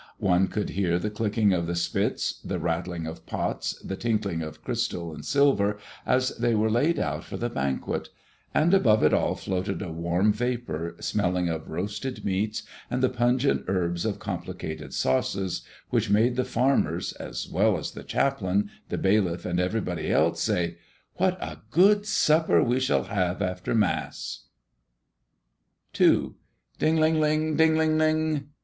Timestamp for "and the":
12.89-13.11